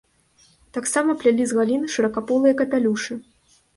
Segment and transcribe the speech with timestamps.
[0.77, 3.13] Таксама плялі з галін шыракаполыя капелюшы.